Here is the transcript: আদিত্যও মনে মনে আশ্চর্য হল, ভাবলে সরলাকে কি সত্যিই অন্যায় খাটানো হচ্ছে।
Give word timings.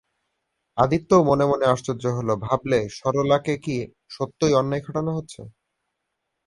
আদিত্যও 0.77 1.21
মনে 1.29 1.45
মনে 1.45 1.65
আশ্চর্য 1.65 2.03
হল, 2.17 2.29
ভাবলে 2.45 2.79
সরলাকে 2.97 3.53
কি 3.65 3.75
সত্যিই 4.11 4.57
অন্যায় 4.59 4.83
খাটানো 4.85 5.11
হচ্ছে। 5.17 5.41